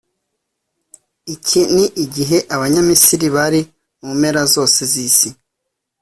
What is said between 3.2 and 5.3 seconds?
bari mu mpera zose z’isi